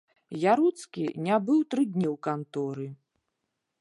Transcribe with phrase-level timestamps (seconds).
[0.53, 2.87] Яроцкі не быў тры дні ў канторы.